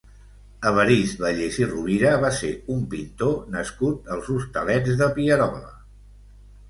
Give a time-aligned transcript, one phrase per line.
[0.69, 5.67] Evarist Vallès i Rovira va ser un pintor nascut als Hostalets de Pierola.